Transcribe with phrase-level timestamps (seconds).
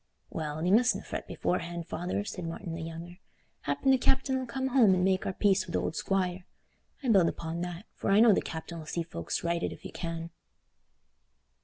[0.31, 3.19] "Well, thee mustna fret beforehand, father," said Martin the younger.
[3.65, 6.43] "Happen the captain 'ull come home and make our peace wi' th' old squire.
[7.03, 9.91] I build upo' that, for I know the captain 'll see folks righted if he
[9.91, 10.31] can."